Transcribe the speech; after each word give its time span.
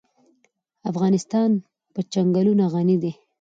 افغانستان 0.91 1.49
په 1.93 1.99
چنګلونه 2.11 2.65
غني 2.73 2.97
دی. 3.03 3.11